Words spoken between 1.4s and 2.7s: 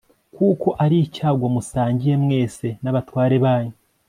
musangiye mwese